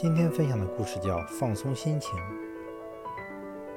[0.00, 2.16] 今天分享的故事叫《放松心情》。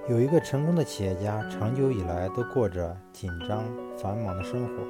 [0.07, 3.65] 有一个成功的企业家，长久以来都过着紧张
[3.97, 4.83] 繁忙的生活，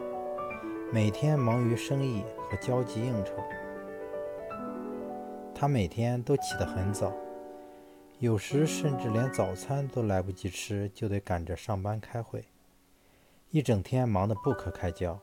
[0.91, 3.31] 每天忙于生意和交际应酬。
[5.55, 7.13] 他每天都起得很早，
[8.19, 12.43] 有时甚至连早餐都来不及吃，就得赶着上班开会，
[13.51, 15.17] 一整天忙得不可开交，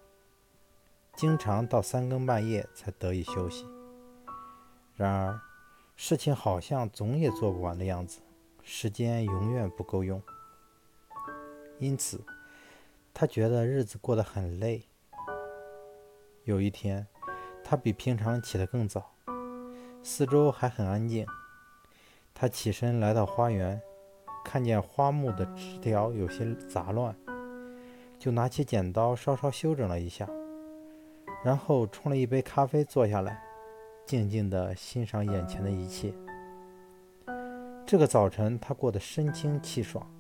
[1.15, 3.67] 经常到三更半夜才得以休息。
[4.97, 5.39] 然而，
[6.01, 8.21] 事情好像总也做不完的样子，
[8.63, 10.23] 时间永远不够用，
[11.81, 12.25] 因此
[13.13, 14.85] 他觉得日子过得很累。
[16.45, 17.05] 有一天，
[17.65, 19.11] 他比平常起得更早，
[20.05, 21.27] 四周还很安静。
[22.33, 23.83] 他起身来到花园，
[24.45, 27.13] 看见花木的枝条有些杂乱，
[28.21, 30.31] 就拿起剪刀稍稍修整了一下，
[31.45, 33.48] 然后冲了一杯咖啡，坐下来。
[34.09, 36.15] 静静地欣赏眼前的一切。
[37.85, 40.11] 这个早晨，他过得神清气爽，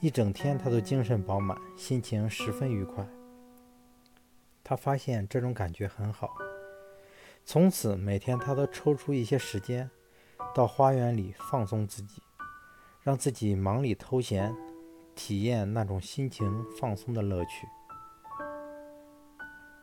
[0.00, 3.06] 一整天他都精神饱满，心情十分愉快。
[4.64, 6.30] 他发现这种感觉很好，
[7.44, 9.90] 从此每天他都抽出一些时间，
[10.54, 12.22] 到花园里放松自己，
[13.02, 14.56] 让自己忙里偷闲，
[15.14, 17.68] 体验那种心情放松的乐趣。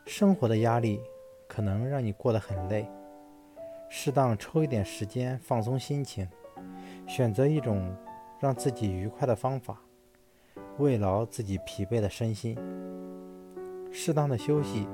[0.08, 1.00] 生活的压力
[1.48, 2.90] 可能让你过得很累。
[3.90, 6.28] 适当抽一点时间放松心情，
[7.08, 7.96] 选择一种
[8.40, 9.82] 让自己愉快的方法，
[10.78, 12.58] 慰劳自己疲惫的身心。
[13.92, 14.88] 适当的休息，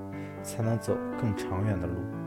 [0.44, 2.23] 才能走更长远的路。